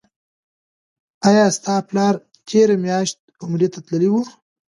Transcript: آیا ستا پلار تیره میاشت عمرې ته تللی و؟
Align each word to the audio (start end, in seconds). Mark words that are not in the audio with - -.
آیا 1.27 1.45
ستا 1.57 1.75
پلار 1.87 2.13
تیره 2.47 2.75
میاشت 2.83 3.17
عمرې 3.43 3.67
ته 3.73 3.79
تللی 3.85 4.09
و؟ 4.11 4.15